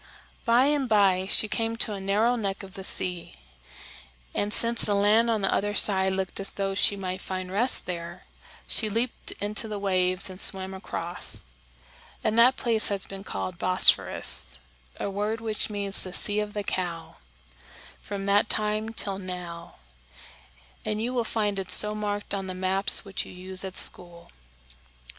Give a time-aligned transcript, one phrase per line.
[0.45, 3.35] "]By and by she came to a narrow neck of the sea,
[4.33, 7.85] and, since the land on the other side looked as though she might find rest
[7.85, 8.23] there,
[8.65, 11.45] she leaped into the waves and swam across;
[12.23, 14.59] and that place has been called Bosphorus
[14.99, 17.17] a word which means the Sea of the Cow
[18.01, 19.75] from that time till now,
[20.83, 24.31] and you will find it so marked on the maps which you use at school.